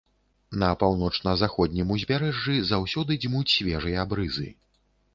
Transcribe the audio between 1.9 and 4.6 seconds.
узбярэжжы заўсёды дзьмуць свежыя брызы.